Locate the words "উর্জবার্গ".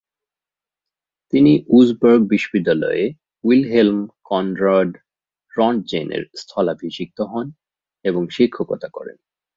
1.67-2.21